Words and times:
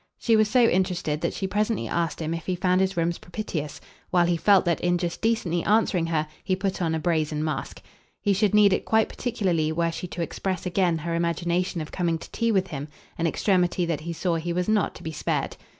She 0.17 0.35
was 0.35 0.47
so 0.49 0.63
interested 0.65 1.21
that 1.21 1.31
she 1.35 1.45
presently 1.45 1.87
asked 1.87 2.23
him 2.23 2.33
if 2.33 2.47
he 2.47 2.55
found 2.55 2.81
his 2.81 2.97
rooms 2.97 3.19
propitious, 3.19 3.79
while 4.09 4.25
he 4.25 4.35
felt 4.35 4.65
that 4.65 4.81
in 4.81 4.97
just 4.97 5.21
decently 5.21 5.63
answering 5.63 6.07
her 6.07 6.27
he 6.43 6.55
put 6.55 6.81
on 6.81 6.95
a 6.95 6.99
brazen 6.99 7.43
mask. 7.43 7.83
He 8.19 8.33
should 8.33 8.55
need 8.55 8.73
it 8.73 8.83
quite 8.83 9.09
particularly 9.09 9.71
were 9.71 9.91
she 9.91 10.07
to 10.07 10.23
express 10.23 10.65
again 10.65 10.97
her 10.97 11.13
imagination 11.13 11.81
of 11.81 11.91
coming 11.91 12.17
to 12.17 12.31
tea 12.31 12.51
with 12.51 12.69
him 12.69 12.87
an 13.19 13.27
extremity 13.27 13.85
that 13.85 13.99
he 14.01 14.11
saw 14.11 14.37
he 14.37 14.53
was 14.53 14.67
not 14.67 14.95
to 14.95 15.03
be 15.03 15.11
spared. 15.11 15.55